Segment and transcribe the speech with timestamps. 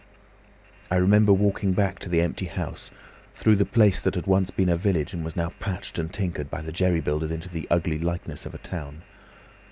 [0.89, 2.89] "I remember walking back to the empty house,
[3.35, 6.49] through the place that had once been a village and was now patched and tinkered
[6.49, 9.03] by the jerry builders into the ugly likeness of a town.